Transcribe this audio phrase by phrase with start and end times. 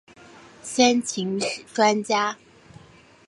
[0.63, 2.35] 先秦史专家。